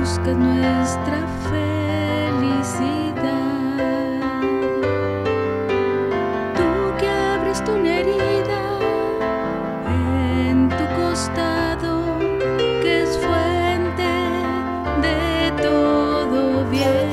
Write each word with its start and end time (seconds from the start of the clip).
buscas 0.00 0.34
nuestra 0.34 1.26
felicidad. 1.50 2.40
Tú 6.56 6.70
que 6.98 7.06
abres 7.08 7.62
tu 7.62 7.72
herida 7.72 8.62
en 10.46 10.68
tu 10.70 10.84
costado, 10.96 12.18
que 12.82 13.02
es 13.02 13.18
fuente 13.18 14.10
de 15.02 15.52
todo 15.60 16.64
bien, 16.70 17.12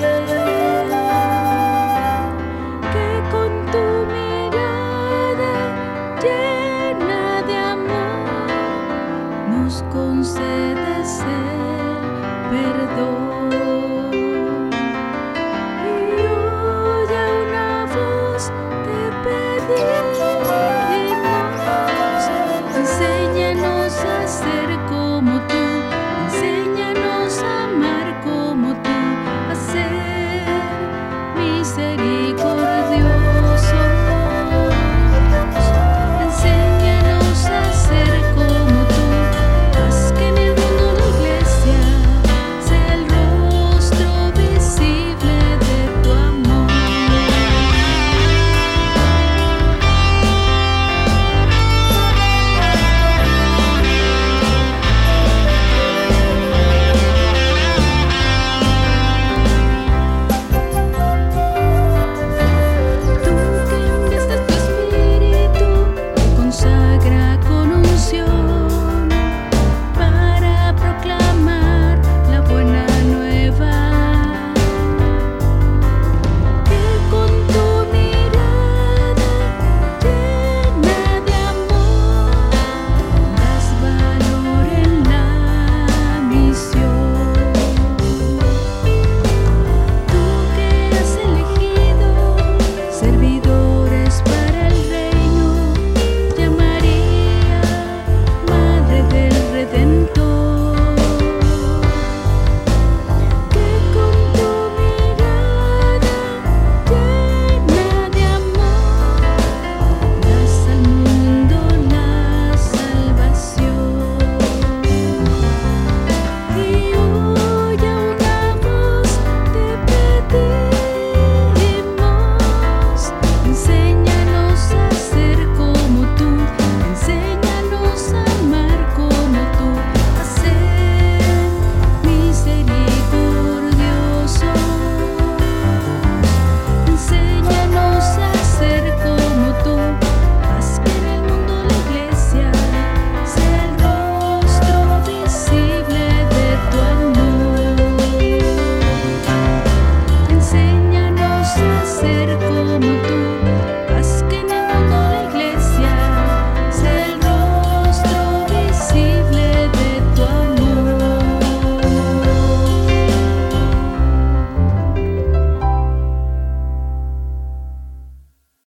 que 2.93 3.09
con 3.33 3.51
tu 3.73 3.85
mirada 4.15 5.55
llena 6.23 7.23
de 7.49 7.57
amor 7.57 8.47
nos 9.49 9.83
concedes 9.91 11.19
el 11.19 11.57
perdón. 12.49 13.96